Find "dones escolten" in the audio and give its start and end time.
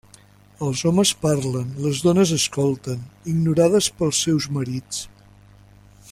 2.07-3.05